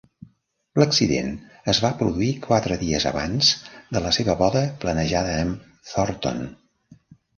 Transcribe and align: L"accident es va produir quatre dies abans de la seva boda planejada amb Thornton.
L"accident 0.79 1.29
es 1.73 1.81
va 1.83 1.91
produir 1.99 2.29
quatre 2.47 2.77
dies 2.85 3.05
abans 3.11 3.51
de 3.97 4.03
la 4.07 4.15
seva 4.17 4.37
boda 4.41 4.65
planejada 4.87 5.37
amb 5.45 5.69
Thornton. 5.91 6.43